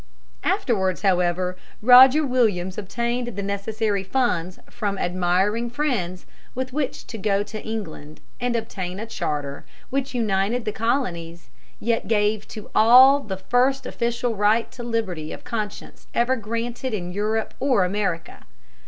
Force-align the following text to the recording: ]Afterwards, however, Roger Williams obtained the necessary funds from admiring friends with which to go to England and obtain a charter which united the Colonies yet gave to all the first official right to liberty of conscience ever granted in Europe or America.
]Afterwards, 0.53 1.03
however, 1.03 1.55
Roger 1.79 2.25
Williams 2.25 2.79
obtained 2.79 3.35
the 3.35 3.43
necessary 3.43 4.03
funds 4.03 4.57
from 4.67 4.97
admiring 4.97 5.69
friends 5.69 6.25
with 6.55 6.73
which 6.73 7.05
to 7.05 7.19
go 7.19 7.43
to 7.43 7.61
England 7.63 8.19
and 8.39 8.55
obtain 8.55 8.99
a 8.99 9.05
charter 9.05 9.63
which 9.91 10.15
united 10.15 10.65
the 10.65 10.71
Colonies 10.71 11.51
yet 11.79 12.07
gave 12.07 12.47
to 12.47 12.71
all 12.73 13.19
the 13.19 13.37
first 13.37 13.85
official 13.85 14.33
right 14.33 14.71
to 14.71 14.81
liberty 14.81 15.31
of 15.31 15.43
conscience 15.43 16.07
ever 16.15 16.35
granted 16.35 16.95
in 16.95 17.13
Europe 17.13 17.53
or 17.59 17.85
America. 17.85 18.47